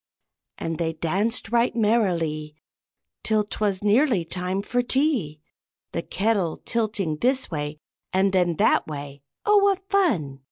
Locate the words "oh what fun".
9.45-10.39